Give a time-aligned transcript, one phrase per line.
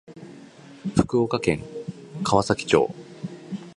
[0.95, 1.63] 福岡県
[2.23, 2.89] 川崎町